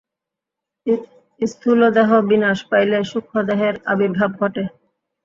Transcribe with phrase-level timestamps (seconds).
[1.41, 4.63] স্থূলদেহ বিনাশ পাইলে সূক্ষ্মদেহের আবির্ভাব ঘটে।